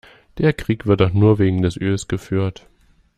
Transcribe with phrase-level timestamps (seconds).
[0.39, 2.67] Der Krieg wird doch nur wegen des Öls geführt.